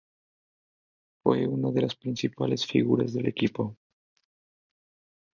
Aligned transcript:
Fue 1.21 1.45
una 1.47 1.69
de 1.71 1.83
las 1.83 1.95
principales 1.95 2.65
figuras 2.65 3.13
del 3.13 3.27
equipo. 3.27 3.77